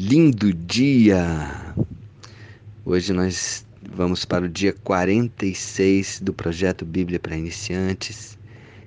lindo 0.00 0.54
dia! 0.54 1.74
Hoje 2.84 3.12
nós 3.12 3.66
vamos 3.82 4.24
para 4.24 4.44
o 4.44 4.48
dia 4.48 4.72
46 4.72 6.20
do 6.20 6.32
projeto 6.32 6.84
Bíblia 6.84 7.18
para 7.18 7.36
Iniciantes. 7.36 8.38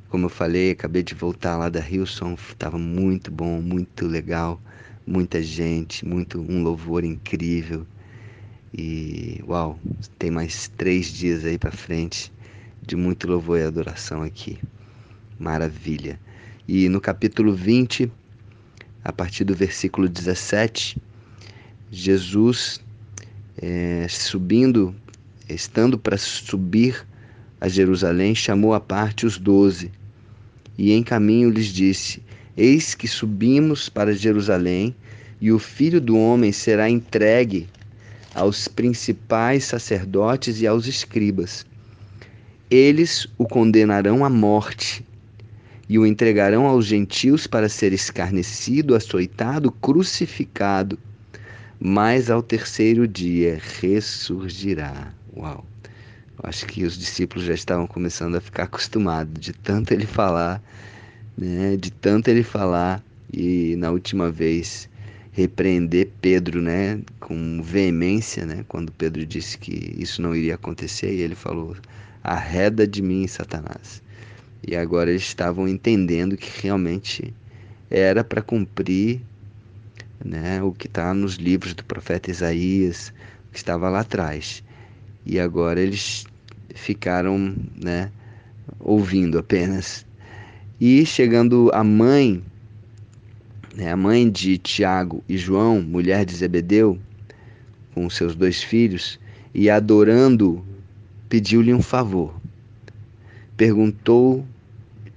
Como 0.08 0.28
eu 0.28 0.30
falei, 0.30 0.72
acabei 0.72 1.04
de 1.04 1.14
voltar 1.14 1.58
lá 1.58 1.68
da 1.68 1.82
Hilson, 1.82 2.36
estava 2.36 2.78
muito 2.78 3.30
bom, 3.30 3.62
muito 3.62 4.08
legal, 4.08 4.58
muita 5.06 5.44
gente, 5.44 6.06
muito 6.06 6.40
um 6.40 6.64
louvor 6.64 7.04
incrível. 7.04 7.86
E 8.74 9.44
uau, 9.46 9.78
tem 10.18 10.32
mais 10.32 10.70
três 10.78 11.08
dias 11.08 11.44
aí 11.44 11.58
para 11.58 11.72
frente 11.72 12.32
de 12.82 12.96
muito 12.96 13.28
louvor 13.28 13.60
e 13.60 13.64
adoração 13.64 14.24
aqui. 14.24 14.58
Maravilha. 15.38 16.18
E 16.66 16.88
no 16.88 17.02
capítulo 17.02 17.54
20, 17.54 18.10
a 19.04 19.12
partir 19.12 19.44
do 19.44 19.56
versículo 19.56 20.08
17, 20.08 20.98
Jesus 21.92 22.80
é, 23.62 24.08
subindo, 24.10 24.96
estando 25.50 25.98
para 25.98 26.18
subir 26.18 27.06
a 27.60 27.68
Jerusalém, 27.68 28.34
chamou 28.34 28.74
à 28.74 28.80
parte 28.80 29.26
os 29.26 29.38
doze 29.38 29.92
e 30.78 30.92
em 30.92 31.04
caminho 31.04 31.50
lhes 31.50 31.68
disse: 31.68 32.22
Eis 32.56 32.96
que 32.96 33.08
subimos 33.08 33.90
para 33.90 34.14
Jerusalém, 34.14 34.96
e 35.40 35.52
o 35.52 35.60
filho 35.60 36.00
do 36.00 36.18
homem 36.18 36.52
será 36.52 36.90
entregue 36.90 37.68
aos 38.34 38.68
principais 38.68 39.66
sacerdotes 39.66 40.62
e 40.62 40.68
aos 40.68 40.88
escribas. 40.88 41.66
Eles 42.70 43.28
o 43.38 43.46
condenarão 43.46 44.24
à 44.24 44.30
morte 44.30 45.06
e 45.92 46.00
o 46.00 46.06
entregarão 46.06 46.68
aos 46.68 46.86
gentios 46.86 47.46
para 47.46 47.68
ser 47.68 47.92
escarnecido, 47.92 48.96
açoitado, 48.96 49.70
crucificado. 49.70 50.98
Mas 51.78 52.30
ao 52.30 52.42
terceiro 52.42 53.06
dia 53.06 53.60
ressurgirá. 53.82 55.14
Uau! 55.36 55.66
Acho 56.42 56.66
que 56.66 56.86
os 56.86 56.98
discípulos 56.98 57.46
já 57.46 57.54
estavam 57.54 57.86
começando 57.86 58.38
a 58.38 58.40
ficar 58.40 58.64
acostumados 58.64 59.38
de 59.38 59.52
tanto 59.52 59.92
ele 59.92 60.06
falar, 60.06 60.64
né? 61.38 61.76
De 61.76 61.92
tanto 61.92 62.30
ele 62.30 62.42
falar 62.42 63.04
e 63.34 63.76
na 63.76 63.92
última 63.92 64.32
vez 64.32 64.88
repreender 65.34 66.10
Pedro, 66.22 66.62
né, 66.62 67.02
com 67.20 67.62
veemência, 67.62 68.46
né, 68.46 68.64
quando 68.70 68.94
Pedro 68.94 69.26
disse 69.26 69.58
que 69.58 69.94
isso 69.98 70.22
não 70.22 70.34
iria 70.34 70.56
acontecer 70.56 71.14
e 71.14 71.20
ele 71.20 71.36
falou: 71.36 71.76
"Arreda 72.24 72.88
de 72.88 73.02
mim, 73.02 73.28
Satanás". 73.28 74.02
E 74.66 74.76
agora 74.76 75.10
eles 75.10 75.24
estavam 75.24 75.68
entendendo 75.68 76.38
que 76.38 76.62
realmente 76.62 77.34
era 77.90 78.24
para 78.24 78.42
cumprir 78.42 79.22
né, 80.24 80.62
o 80.62 80.72
que 80.72 80.88
está 80.88 81.14
nos 81.14 81.36
livros 81.36 81.74
do 81.74 81.84
profeta 81.84 82.30
Isaías, 82.30 83.12
que 83.52 83.58
estava 83.58 83.90
lá 83.90 84.02
atrás. 84.02 84.64
E 85.26 85.40
agora 85.40 85.82
eles 85.82 86.26
ficaram 86.76 87.56
né, 87.76 88.12
ouvindo 88.80 89.38
apenas. 89.38 90.06
E 90.80 91.06
chegando 91.06 91.70
a 91.74 91.84
mãe, 91.84 92.44
né, 93.76 93.92
a 93.92 93.98
mãe 93.98 94.30
de 94.30 94.58
Tiago 94.58 95.24
e 95.28 95.38
João, 95.38 95.82
mulher 95.82 96.26
de 96.26 96.36
Zebedeu, 96.36 97.00
com 97.94 98.10
seus 98.10 98.36
dois 98.36 98.64
filhos, 98.64 99.20
e 99.54 99.70
adorando, 99.70 100.64
pediu-lhe 101.28 101.74
um 101.74 101.82
favor. 101.82 102.34
Perguntou 103.58 104.46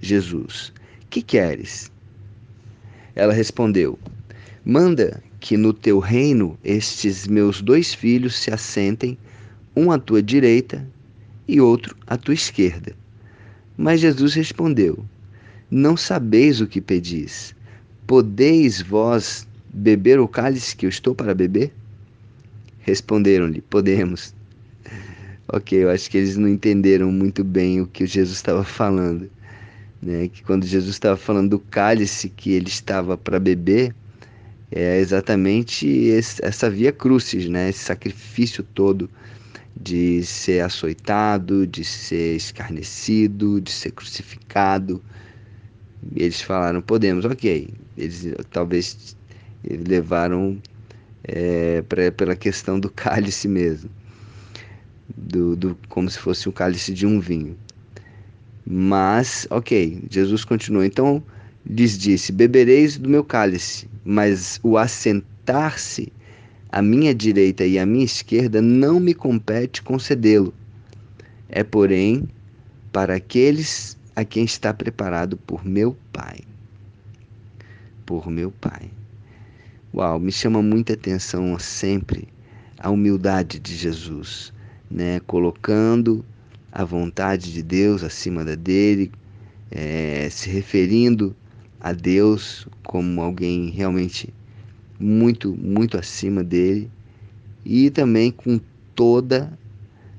Jesus: 0.01 0.71
Que 1.09 1.21
queres? 1.21 1.91
Ela 3.15 3.33
respondeu: 3.33 3.97
Manda 4.63 5.23
que 5.39 5.55
no 5.55 5.71
teu 5.71 5.99
reino 5.99 6.57
estes 6.63 7.27
meus 7.27 7.61
dois 7.61 7.93
filhos 7.93 8.35
se 8.35 8.51
assentem, 8.51 9.17
um 9.75 9.91
à 9.91 9.99
tua 9.99 10.21
direita 10.21 10.87
e 11.47 11.61
outro 11.61 11.95
à 12.07 12.17
tua 12.17 12.33
esquerda. 12.33 12.95
Mas 13.77 13.99
Jesus 13.99 14.33
respondeu: 14.33 15.05
Não 15.69 15.95
sabeis 15.95 16.61
o 16.61 16.67
que 16.67 16.81
pedis. 16.81 17.55
Podeis 18.07 18.81
vós 18.81 19.47
beber 19.73 20.19
o 20.19 20.27
cálice 20.27 20.75
que 20.75 20.85
eu 20.85 20.89
estou 20.89 21.13
para 21.13 21.35
beber? 21.35 21.71
Responderam-lhe: 22.79 23.61
Podemos. 23.61 24.33
Ok, 25.47 25.77
eu 25.77 25.91
acho 25.91 26.09
que 26.09 26.17
eles 26.17 26.35
não 26.37 26.49
entenderam 26.49 27.11
muito 27.11 27.43
bem 27.43 27.79
o 27.79 27.85
que 27.85 28.07
Jesus 28.07 28.35
estava 28.35 28.63
falando. 28.63 29.29
Né? 30.05 30.27
Que 30.27 30.43
quando 30.43 30.65
Jesus 30.65 30.95
estava 30.95 31.17
falando 31.17 31.49
do 31.51 31.59
cálice 31.59 32.29
que 32.29 32.51
ele 32.51 32.67
estava 32.67 33.17
para 33.17 33.39
beber, 33.39 33.93
é 34.71 34.99
exatamente 34.99 35.87
esse, 35.87 36.43
essa 36.45 36.69
via 36.69 36.91
crucis, 36.91 37.49
né? 37.49 37.69
Esse 37.69 37.79
sacrifício 37.79 38.63
todo 38.63 39.09
de 39.75 40.23
ser 40.23 40.63
açoitado, 40.63 41.65
de 41.65 41.83
ser 41.83 42.35
escarnecido, 42.35 43.59
de 43.59 43.71
ser 43.71 43.91
crucificado. 43.91 45.01
Eles 46.15 46.41
falaram, 46.41 46.81
podemos, 46.81 47.25
ok. 47.25 47.69
Eles 47.97 48.33
talvez 48.51 49.17
levaram 49.63 50.61
é, 51.23 51.81
pra, 51.81 52.11
pela 52.11 52.35
questão 52.35 52.79
do 52.79 52.89
cálice 52.93 53.47
mesmo 53.47 53.89
do, 55.15 55.55
do, 55.55 55.77
como 55.87 56.09
se 56.09 56.19
fosse 56.19 56.49
o 56.49 56.51
cálice 56.51 56.93
de 56.93 57.05
um 57.05 57.19
vinho. 57.19 57.57
Mas, 58.65 59.47
ok, 59.49 60.03
Jesus 60.09 60.43
continuou. 60.43 60.83
Então 60.83 61.21
lhes 61.65 61.97
disse: 61.97 62.31
Bebereis 62.31 62.97
do 62.97 63.09
meu 63.09 63.23
cálice, 63.23 63.87
mas 64.03 64.59
o 64.63 64.77
assentar-se 64.77 66.11
à 66.69 66.81
minha 66.81 67.13
direita 67.13 67.65
e 67.65 67.77
à 67.77 67.85
minha 67.85 68.05
esquerda 68.05 68.61
não 68.61 68.99
me 68.99 69.13
compete 69.13 69.81
concedê-lo. 69.81 70.53
É, 71.47 71.63
porém, 71.63 72.27
para 72.91 73.15
aqueles 73.15 73.97
a 74.15 74.23
quem 74.25 74.45
está 74.45 74.73
preparado 74.73 75.37
por 75.37 75.65
meu 75.65 75.95
Pai. 76.11 76.39
Por 78.05 78.29
meu 78.29 78.51
Pai. 78.51 78.89
Uau, 79.93 80.19
me 80.19 80.31
chama 80.31 80.61
muita 80.61 80.93
atenção 80.93 81.57
sempre 81.59 82.27
a 82.77 82.89
humildade 82.89 83.59
de 83.59 83.75
Jesus 83.75 84.53
né, 84.89 85.19
colocando 85.21 86.25
a 86.75 86.83
vontade 86.83 87.53
de 87.53 87.63
Deus 87.63 88.03
acima 88.03 88.43
da 88.43 88.53
dele, 88.53 89.09
é, 89.71 90.27
se 90.29 90.49
referindo 90.49 91.33
a 91.79 91.93
Deus 91.93 92.67
como 92.83 93.21
alguém 93.21 93.69
realmente 93.69 94.33
muito, 94.99 95.55
muito 95.55 95.97
acima 95.97 96.43
dele 96.43 96.91
e 97.63 97.89
também 97.89 98.29
com 98.29 98.59
toda 98.93 99.57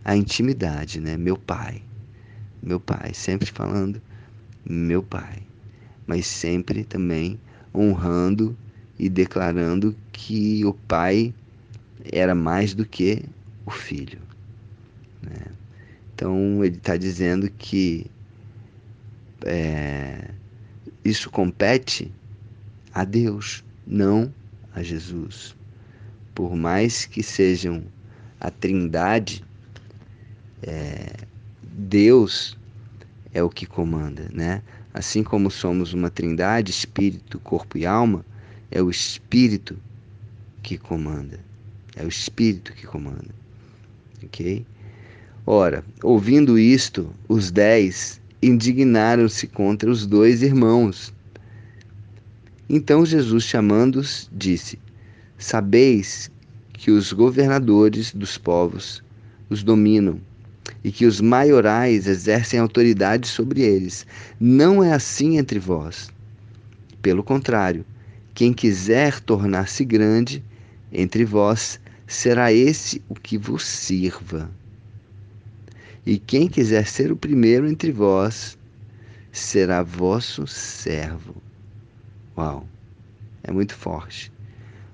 a 0.02 0.16
intimidade, 0.16 0.98
né? 0.98 1.18
Meu 1.18 1.36
pai, 1.36 1.82
meu 2.62 2.80
pai, 2.80 3.12
sempre 3.12 3.50
falando 3.50 4.00
meu 4.64 5.02
pai, 5.02 5.42
mas 6.06 6.26
sempre 6.26 6.84
também 6.84 7.38
honrando 7.74 8.56
e 8.98 9.10
declarando 9.10 9.94
que 10.10 10.64
o 10.64 10.72
pai 10.72 11.34
era 12.10 12.34
mais 12.34 12.72
do 12.72 12.86
que 12.86 13.22
o 13.66 13.70
filho. 13.70 14.18
Né? 15.20 15.65
Então 16.16 16.64
ele 16.64 16.78
está 16.78 16.96
dizendo 16.96 17.50
que 17.50 18.10
é, 19.44 20.30
isso 21.04 21.28
compete 21.28 22.10
a 22.94 23.04
Deus, 23.04 23.62
não 23.86 24.32
a 24.74 24.82
Jesus. 24.82 25.54
Por 26.34 26.56
mais 26.56 27.04
que 27.04 27.22
sejam 27.22 27.84
a 28.40 28.50
Trindade, 28.50 29.44
é, 30.62 31.12
Deus 31.62 32.56
é 33.34 33.42
o 33.42 33.50
que 33.50 33.66
comanda, 33.66 34.30
né? 34.32 34.62
Assim 34.94 35.22
como 35.22 35.50
somos 35.50 35.92
uma 35.92 36.08
Trindade, 36.08 36.70
Espírito, 36.70 37.38
Corpo 37.40 37.76
e 37.76 37.84
Alma, 37.84 38.24
é 38.70 38.80
o 38.80 38.88
Espírito 38.88 39.76
que 40.62 40.78
comanda. 40.78 41.38
É 41.94 42.02
o 42.02 42.08
Espírito 42.08 42.72
que 42.72 42.86
comanda. 42.86 43.34
Ok? 44.24 44.64
Ora, 45.48 45.84
ouvindo 46.02 46.58
isto, 46.58 47.08
os 47.28 47.52
dez 47.52 48.20
indignaram-se 48.42 49.46
contra 49.46 49.88
os 49.88 50.04
dois 50.04 50.42
irmãos. 50.42 51.14
Então 52.68 53.06
Jesus, 53.06 53.44
chamando-os, 53.44 54.28
disse: 54.32 54.76
Sabeis 55.38 56.32
que 56.72 56.90
os 56.90 57.12
governadores 57.12 58.12
dos 58.12 58.36
povos 58.36 59.04
os 59.48 59.62
dominam 59.62 60.20
e 60.82 60.90
que 60.90 61.06
os 61.06 61.20
maiorais 61.20 62.08
exercem 62.08 62.58
autoridade 62.58 63.28
sobre 63.28 63.60
eles. 63.60 64.04
Não 64.40 64.82
é 64.82 64.92
assim 64.92 65.38
entre 65.38 65.60
vós. 65.60 66.10
Pelo 67.00 67.22
contrário, 67.22 67.86
quem 68.34 68.52
quiser 68.52 69.20
tornar-se 69.20 69.84
grande 69.84 70.42
entre 70.92 71.24
vós, 71.24 71.78
será 72.04 72.52
esse 72.52 73.00
o 73.08 73.14
que 73.14 73.38
vos 73.38 73.64
sirva. 73.64 74.50
E 76.06 76.18
quem 76.18 76.46
quiser 76.46 76.86
ser 76.86 77.10
o 77.10 77.16
primeiro 77.16 77.68
entre 77.68 77.90
vós, 77.90 78.56
será 79.32 79.82
vosso 79.82 80.46
servo. 80.46 81.34
Uau, 82.38 82.64
é 83.42 83.50
muito 83.50 83.74
forte. 83.74 84.30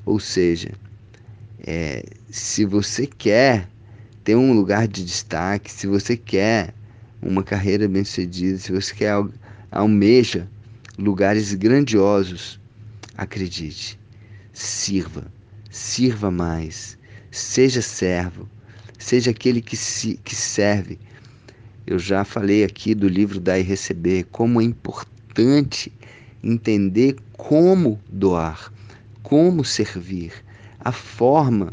Ou 0.06 0.18
seja, 0.18 0.72
é, 1.60 2.02
se 2.30 2.64
você 2.64 3.06
quer 3.06 3.68
ter 4.24 4.36
um 4.36 4.54
lugar 4.54 4.88
de 4.88 5.04
destaque, 5.04 5.70
se 5.70 5.86
você 5.86 6.16
quer 6.16 6.72
uma 7.20 7.42
carreira 7.42 7.86
bem-sucedida, 7.86 8.56
se 8.56 8.72
você 8.72 8.94
quer 8.94 9.22
almeja 9.70 10.48
lugares 10.98 11.52
grandiosos, 11.52 12.58
acredite, 13.18 14.00
sirva, 14.50 15.30
sirva 15.70 16.30
mais, 16.30 16.96
seja 17.30 17.82
servo, 17.82 18.48
seja 19.02 19.30
aquele 19.30 19.60
que, 19.60 19.76
se, 19.76 20.18
que 20.24 20.34
serve. 20.34 20.98
Eu 21.86 21.98
já 21.98 22.24
falei 22.24 22.64
aqui 22.64 22.94
do 22.94 23.08
livro 23.08 23.40
Dar 23.40 23.58
e 23.58 23.62
Receber, 23.62 24.24
como 24.30 24.60
é 24.60 24.64
importante 24.64 25.92
entender 26.42 27.16
como 27.32 27.98
doar, 28.08 28.72
como 29.22 29.64
servir. 29.64 30.32
A 30.80 30.92
forma 30.92 31.72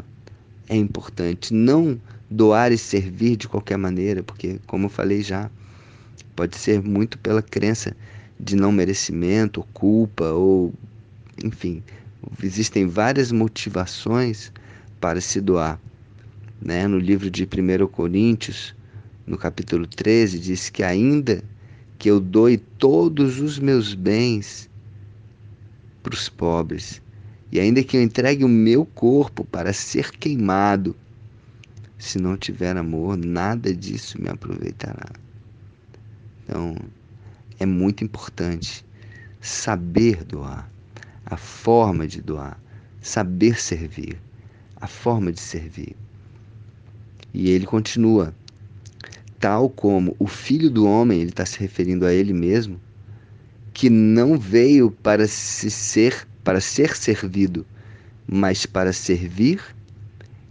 é 0.68 0.76
importante, 0.76 1.54
não 1.54 2.00
doar 2.28 2.72
e 2.72 2.78
servir 2.78 3.36
de 3.36 3.48
qualquer 3.48 3.76
maneira, 3.76 4.22
porque, 4.22 4.60
como 4.66 4.86
eu 4.86 4.90
falei 4.90 5.22
já, 5.22 5.50
pode 6.34 6.56
ser 6.56 6.82
muito 6.82 7.18
pela 7.18 7.42
crença 7.42 7.96
de 8.38 8.56
não 8.56 8.72
merecimento, 8.72 9.66
culpa, 9.72 10.24
ou 10.32 10.72
enfim, 11.44 11.82
existem 12.42 12.86
várias 12.86 13.30
motivações 13.32 14.52
para 15.00 15.20
se 15.20 15.40
doar. 15.40 15.80
Né? 16.60 16.86
No 16.86 16.98
livro 16.98 17.30
de 17.30 17.44
1 17.44 17.86
Coríntios, 17.88 18.74
no 19.26 19.38
capítulo 19.38 19.86
13, 19.86 20.38
diz 20.38 20.68
que 20.68 20.82
ainda 20.82 21.42
que 21.98 22.10
eu 22.10 22.18
doe 22.18 22.56
todos 22.56 23.40
os 23.40 23.58
meus 23.58 23.94
bens 23.94 24.68
para 26.02 26.14
os 26.14 26.28
pobres, 26.28 27.00
e 27.52 27.60
ainda 27.60 27.82
que 27.82 27.96
eu 27.96 28.02
entregue 28.02 28.44
o 28.44 28.48
meu 28.48 28.84
corpo 28.84 29.44
para 29.44 29.72
ser 29.72 30.10
queimado, 30.12 30.96
se 31.98 32.18
não 32.18 32.36
tiver 32.36 32.76
amor, 32.76 33.16
nada 33.16 33.74
disso 33.74 34.20
me 34.20 34.28
aproveitará. 34.28 35.10
Então, 36.42 36.74
é 37.58 37.66
muito 37.66 38.02
importante 38.02 38.84
saber 39.40 40.24
doar 40.24 40.70
a 41.26 41.36
forma 41.36 42.06
de 42.06 42.22
doar, 42.22 42.58
saber 43.00 43.60
servir, 43.60 44.18
a 44.76 44.86
forma 44.86 45.30
de 45.30 45.40
servir. 45.40 45.94
E 47.32 47.50
ele 47.50 47.66
continua, 47.66 48.34
tal 49.38 49.70
como 49.70 50.14
o 50.18 50.26
filho 50.26 50.70
do 50.70 50.86
homem, 50.86 51.20
ele 51.20 51.30
está 51.30 51.46
se 51.46 51.58
referindo 51.58 52.04
a 52.04 52.12
ele 52.12 52.32
mesmo, 52.32 52.80
que 53.72 53.88
não 53.88 54.38
veio 54.38 54.90
para 54.90 55.26
se 55.26 55.70
ser, 55.70 56.26
para 56.44 56.60
ser 56.60 56.96
servido, 56.96 57.64
mas 58.26 58.66
para 58.66 58.92
servir 58.92 59.62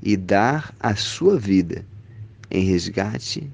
e 0.01 0.15
dar 0.15 0.73
a 0.79 0.95
sua 0.95 1.37
vida 1.37 1.85
em 2.49 2.63
resgate 2.63 3.49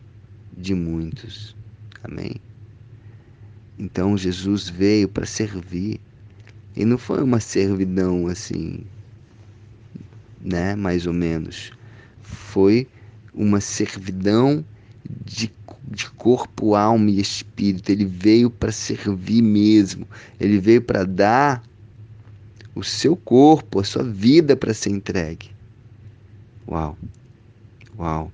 de 0.55 0.73
muitos. 0.73 1.55
Amém. 2.03 2.35
Então 3.77 4.17
Jesus 4.17 4.69
veio 4.69 5.09
para 5.09 5.25
servir, 5.25 5.99
e 6.75 6.85
não 6.85 6.97
foi 6.97 7.23
uma 7.23 7.39
servidão 7.39 8.27
assim, 8.27 8.81
né? 10.41 10.75
Mais 10.75 11.07
ou 11.07 11.13
menos. 11.13 11.71
Foi 12.21 12.87
uma 13.35 13.59
servidão 13.59 14.63
de, 15.25 15.51
de 15.87 16.09
corpo, 16.11 16.75
alma 16.75 17.09
e 17.09 17.19
espírito. 17.19 17.91
Ele 17.91 18.05
veio 18.05 18.49
para 18.49 18.71
servir 18.71 19.41
mesmo. 19.41 20.07
Ele 20.39 20.59
veio 20.59 20.81
para 20.81 21.03
dar 21.03 21.63
o 22.73 22.83
seu 22.83 23.15
corpo, 23.15 23.79
a 23.79 23.83
sua 23.83 24.03
vida 24.03 24.55
para 24.55 24.73
ser 24.73 24.89
entregue. 24.89 25.51
Uau! 26.67 26.97
Uau! 27.97 28.31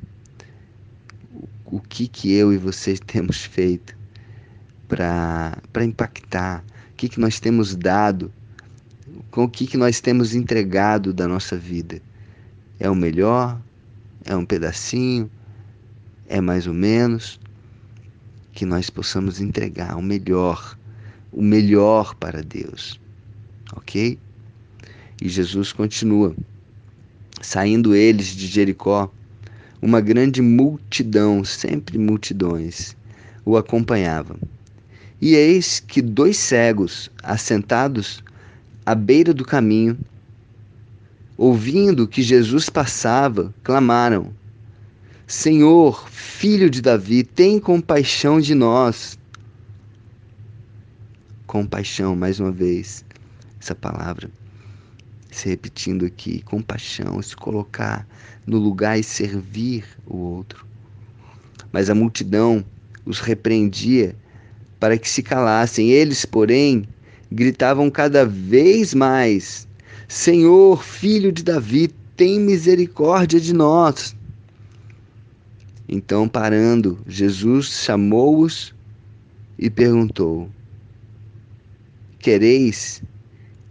O, 1.34 1.78
o 1.78 1.80
que 1.80 2.08
que 2.08 2.32
eu 2.32 2.54
e 2.54 2.58
vocês 2.58 3.00
temos 3.06 3.44
feito 3.44 3.96
para 4.88 5.86
impactar 5.86 6.64
que, 7.02 7.10
que 7.10 7.20
nós 7.20 7.40
temos 7.40 7.76
dado, 7.76 8.32
com 9.32 9.46
o 9.46 9.50
que, 9.50 9.66
que 9.66 9.76
nós 9.76 10.00
temos 10.00 10.36
entregado 10.36 11.12
da 11.12 11.28
nossa 11.28 11.58
vida. 11.58 12.00
É 12.80 12.88
o 12.88 12.96
melhor? 12.96 13.60
É 14.26 14.36
um 14.36 14.46
pedacinho? 14.46 15.30
É 16.28 16.40
mais 16.40 16.68
ou 16.68 16.74
menos? 16.74 17.40
Que 18.54 18.66
nós 18.66 18.90
possamos 18.90 19.42
entregar 19.42 19.98
o 19.98 20.02
melhor, 20.02 20.78
o 21.32 21.42
melhor 21.42 22.16
para 22.16 22.44
Deus. 22.44 23.00
Ok? 23.76 24.20
E 25.22 25.30
Jesus 25.30 25.72
continua. 25.74 26.36
Saindo 27.42 27.96
eles 27.96 28.28
de 28.28 28.46
Jericó, 28.46 29.12
uma 29.82 30.00
grande 30.00 30.42
multidão, 30.42 31.44
sempre 31.44 31.98
multidões, 31.98 32.96
o 33.44 33.58
acompanhavam. 33.58 34.38
E 35.20 35.36
eis 35.36 35.80
que 35.80 36.02
dois 36.02 36.38
cegos, 36.38 37.10
assentados 37.24 38.24
à 38.86 38.94
beira 38.94 39.34
do 39.34 39.44
caminho, 39.44 39.98
ouvindo 41.42 42.08
que 42.08 42.22
Jesus 42.22 42.70
passava, 42.70 43.52
clamaram: 43.64 44.32
Senhor, 45.26 46.08
filho 46.08 46.70
de 46.70 46.84
Davi, 46.84 47.24
tem 47.24 47.60
compaixão 47.60 48.40
de 48.40 48.54
nós. 48.54 49.18
Compaixão, 51.48 52.16
mais 52.16 52.40
uma 52.40 52.52
vez, 52.52 53.04
essa 53.60 53.74
palavra 53.74 54.30
se 55.32 55.50
repetindo 55.50 56.06
aqui: 56.06 56.44
compaixão, 56.44 57.20
se 57.24 57.36
colocar 57.36 58.08
no 58.46 58.60
lugar 58.60 59.00
e 59.00 59.04
servir 59.04 59.84
o 60.06 60.18
outro. 60.18 60.64
Mas 61.72 61.90
a 61.90 61.96
multidão 61.96 62.64
os 63.04 63.20
repreendia 63.20 64.16
para 64.80 64.96
que 64.96 65.10
se 65.10 65.24
calassem. 65.24 65.90
Eles, 65.90 66.24
porém, 66.24 66.86
gritavam 67.32 67.90
cada 67.90 68.28
vez 68.28 68.94
mais: 68.94 69.68
Senhor, 70.12 70.84
filho 70.84 71.32
de 71.32 71.42
Davi, 71.42 71.88
tem 72.18 72.38
misericórdia 72.38 73.40
de 73.40 73.54
nós. 73.54 74.14
Então, 75.88 76.28
parando, 76.28 77.00
Jesus 77.08 77.68
chamou-os 77.68 78.76
e 79.58 79.70
perguntou: 79.70 80.50
Quereis? 82.20 83.02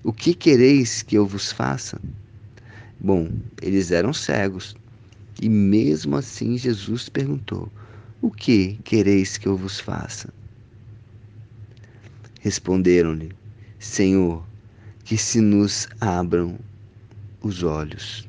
O 0.03 0.15
que 0.15 0.33
quereis 0.33 1.03
que 1.03 1.19
eu 1.19 1.27
vos 1.27 1.53
faça? 1.53 2.01
Bom, 2.99 3.31
eles 3.61 3.91
eram 3.91 4.15
cegos. 4.15 4.75
E 5.43 5.47
mesmo 5.47 6.17
assim 6.17 6.57
Jesus 6.57 7.11
perguntou: 7.11 7.71
O 8.23 8.31
que 8.31 8.79
quereis 8.83 9.37
que 9.37 9.47
eu 9.47 9.59
vos 9.59 9.79
faça? 9.79 10.33
Responderam-lhe: 12.41 13.31
Senhor, 13.79 14.43
que 15.11 15.19
se 15.19 15.41
nos 15.41 15.89
abram 16.01 16.57
os 17.43 17.65
olhos. 17.65 18.29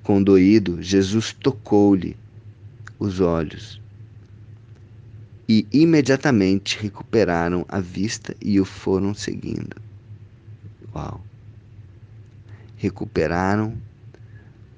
Condoído, 0.00 0.80
Jesus 0.80 1.32
tocou-lhe 1.32 2.16
os 3.00 3.18
olhos 3.18 3.80
e 5.48 5.66
imediatamente 5.72 6.78
recuperaram 6.80 7.66
a 7.68 7.80
vista 7.80 8.36
e 8.40 8.60
o 8.60 8.64
foram 8.64 9.12
seguindo. 9.12 9.74
Uau! 10.94 11.20
Recuperaram 12.76 13.76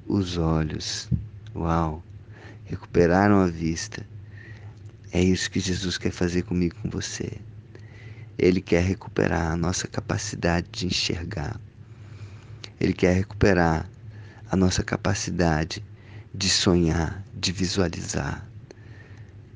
os 0.09 0.38
olhos. 0.38 1.11
Uau! 1.54 2.02
Recuperaram 2.64 3.40
a 3.40 3.47
vista. 3.47 4.06
É 5.12 5.23
isso 5.23 5.50
que 5.50 5.61
Jesus 5.61 5.99
quer 5.99 6.12
fazer 6.12 6.44
comigo, 6.44 6.76
com 6.80 6.88
você. 6.88 7.30
Ele 8.42 8.62
quer 8.62 8.82
recuperar 8.82 9.52
a 9.52 9.56
nossa 9.56 9.87
capacidade 9.87 10.66
de 10.73 10.87
enxergar. 10.87 11.61
Ele 12.80 12.94
quer 12.94 13.12
recuperar 13.12 13.87
a 14.50 14.56
nossa 14.56 14.82
capacidade 14.82 15.85
de 16.35 16.49
sonhar, 16.49 17.23
de 17.35 17.52
visualizar. 17.52 18.49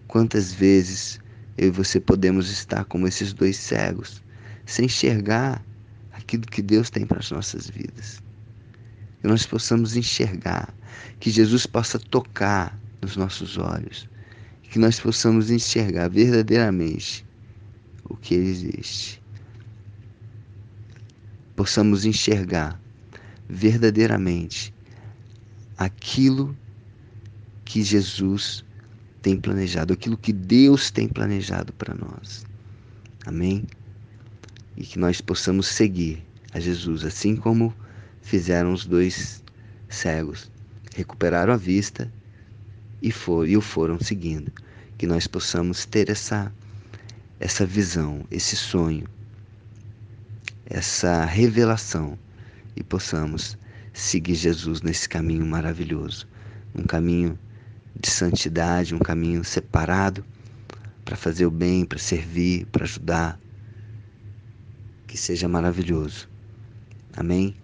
Quantas 0.06 0.52
vezes 0.52 1.18
eu 1.56 1.68
e 1.68 1.70
você 1.70 1.98
podemos 1.98 2.50
estar 2.50 2.84
como 2.84 3.08
esses 3.08 3.32
dois 3.32 3.56
cegos, 3.56 4.22
sem 4.66 4.84
enxergar 4.84 5.64
aquilo 6.12 6.42
que 6.42 6.60
Deus 6.60 6.90
tem 6.90 7.06
para 7.06 7.20
as 7.20 7.30
nossas 7.30 7.70
vidas? 7.70 8.22
Que 9.22 9.26
nós 9.26 9.46
possamos 9.46 9.96
enxergar, 9.96 10.74
que 11.18 11.30
Jesus 11.30 11.64
possa 11.64 11.98
tocar 11.98 12.78
nos 13.00 13.16
nossos 13.16 13.56
olhos, 13.56 14.06
que 14.64 14.78
nós 14.78 15.00
possamos 15.00 15.50
enxergar 15.50 16.08
verdadeiramente 16.10 17.24
o 18.04 18.16
que 18.16 18.34
existe. 18.34 19.22
Possamos 21.56 22.04
enxergar 22.04 22.80
verdadeiramente 23.48 24.74
aquilo 25.76 26.56
que 27.64 27.82
Jesus 27.82 28.64
tem 29.22 29.38
planejado, 29.38 29.92
aquilo 29.92 30.16
que 30.16 30.32
Deus 30.32 30.90
tem 30.90 31.08
planejado 31.08 31.72
para 31.72 31.94
nós. 31.94 32.44
Amém? 33.24 33.64
E 34.76 34.84
que 34.84 34.98
nós 34.98 35.20
possamos 35.20 35.66
seguir 35.66 36.22
a 36.52 36.60
Jesus, 36.60 37.04
assim 37.04 37.34
como 37.34 37.74
fizeram 38.20 38.72
os 38.72 38.84
dois 38.84 39.42
cegos. 39.88 40.50
Recuperaram 40.94 41.52
a 41.52 41.56
vista 41.56 42.12
e, 43.00 43.10
for, 43.10 43.48
e 43.48 43.56
o 43.56 43.60
foram 43.60 43.98
seguindo. 43.98 44.52
Que 44.96 45.06
nós 45.06 45.26
possamos 45.26 45.84
ter 45.84 46.10
essa, 46.10 46.52
essa 47.38 47.66
visão, 47.66 48.24
esse 48.30 48.56
sonho, 48.56 49.06
essa 50.66 51.24
revelação 51.24 52.18
e 52.76 52.82
possamos 52.82 53.56
seguir 53.92 54.34
Jesus 54.34 54.82
nesse 54.82 55.08
caminho 55.08 55.46
maravilhoso, 55.46 56.26
um 56.74 56.82
caminho 56.82 57.38
de 57.98 58.10
santidade, 58.10 58.94
um 58.94 58.98
caminho 58.98 59.44
separado 59.44 60.24
para 61.04 61.16
fazer 61.16 61.46
o 61.46 61.50
bem, 61.50 61.84
para 61.84 61.98
servir, 61.98 62.66
para 62.66 62.84
ajudar. 62.84 63.38
Que 65.06 65.16
seja 65.16 65.46
maravilhoso. 65.46 66.28
Amém? 67.16 67.54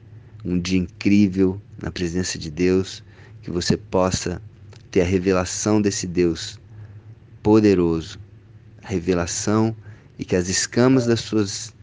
Um 0.44 0.58
dia 0.58 0.78
incrível 0.78 1.60
na 1.82 1.90
presença 1.90 2.38
de 2.38 2.50
Deus, 2.50 3.02
que 3.42 3.50
você 3.50 3.76
possa 3.76 4.40
ter 4.90 5.00
a 5.00 5.04
revelação 5.04 5.80
desse 5.80 6.06
Deus 6.06 6.60
poderoso, 7.42 8.18
a 8.82 8.88
revelação 8.88 9.74
e 10.18 10.24
que 10.24 10.36
as 10.36 10.48
escamas 10.48 11.06
das 11.06 11.20
suas 11.20 11.74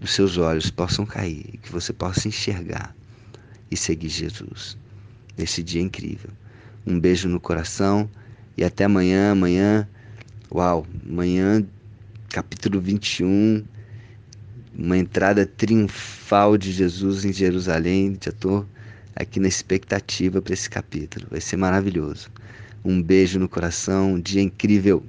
dos 0.00 0.12
seus 0.12 0.36
olhos 0.36 0.70
possam 0.70 1.06
cair 1.06 1.46
e 1.52 1.56
que 1.56 1.72
você 1.72 1.92
possa 1.92 2.28
enxergar 2.28 2.94
e 3.70 3.76
seguir 3.76 4.08
Jesus 4.08 4.76
nesse 5.36 5.62
dia 5.62 5.80
incrível. 5.80 6.30
Um 6.86 7.00
beijo 7.00 7.28
no 7.28 7.40
coração 7.40 8.08
e 8.56 8.64
até 8.64 8.84
amanhã. 8.84 9.32
Amanhã, 9.32 9.88
uau, 10.52 10.86
amanhã, 11.08 11.64
capítulo 12.28 12.80
21, 12.80 13.64
uma 14.76 14.98
entrada 14.98 15.46
triunfal 15.46 16.58
de 16.58 16.72
Jesus 16.72 17.24
em 17.24 17.32
Jerusalém. 17.32 18.18
Já 18.22 18.30
estou 18.30 18.66
aqui 19.16 19.40
na 19.40 19.48
expectativa 19.48 20.42
para 20.42 20.52
esse 20.52 20.68
capítulo. 20.68 21.26
Vai 21.30 21.40
ser 21.40 21.56
maravilhoso. 21.56 22.30
Um 22.84 23.02
beijo 23.02 23.38
no 23.38 23.48
coração, 23.48 24.14
um 24.14 24.20
dia 24.20 24.42
incrível. 24.42 25.02